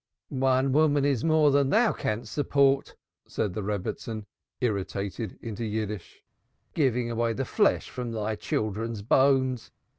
"One 0.33 0.71
woman 0.71 1.05
is 1.05 1.23
more 1.23 1.51
than 1.51 1.69
thou 1.69 1.93
canst 1.93 2.33
support," 2.33 2.95
said 3.27 3.53
the 3.53 3.61
Rebbitzin, 3.61 4.25
irritated 4.59 5.37
into 5.43 5.63
Yiddish, 5.63 6.23
"giving 6.73 7.11
away 7.11 7.33
the 7.33 7.45
flesh 7.45 7.87
from 7.91 8.07
off 8.07 8.15
thy 8.23 8.35
children's 8.35 9.03
bones. 9.03 9.69